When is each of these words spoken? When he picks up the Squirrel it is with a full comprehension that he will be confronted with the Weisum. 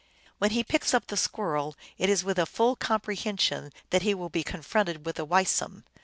When 0.39 0.49
he 0.49 0.63
picks 0.63 0.95
up 0.95 1.05
the 1.05 1.15
Squirrel 1.15 1.75
it 1.99 2.09
is 2.09 2.23
with 2.23 2.39
a 2.39 2.47
full 2.47 2.75
comprehension 2.75 3.71
that 3.91 4.01
he 4.01 4.15
will 4.15 4.29
be 4.29 4.41
confronted 4.41 5.05
with 5.05 5.17
the 5.17 5.27
Weisum. 5.27 5.83